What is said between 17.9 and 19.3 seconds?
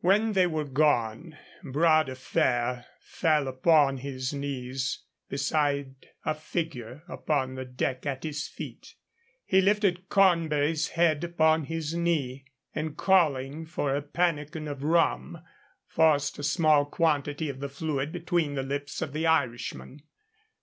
between the lips of the